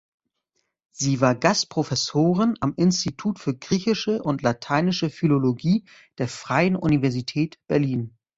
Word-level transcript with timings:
Sie 0.89 1.21
war 1.21 1.35
Gastprofessorin 1.35 2.57
am 2.59 2.73
Institut 2.73 3.37
für 3.37 3.55
Griechische 3.55 4.23
und 4.23 4.41
Lateinische 4.41 5.11
Philologie 5.11 5.85
der 6.17 6.27
Freien 6.27 6.75
Universität 6.75 7.59
Berlin. 7.67 8.17